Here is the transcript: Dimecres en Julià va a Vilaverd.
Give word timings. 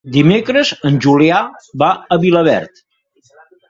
Dimecres 0.13 0.71
en 0.91 0.97
Julià 1.07 1.43
va 1.85 1.93
a 1.93 2.21
Vilaverd. 2.27 2.87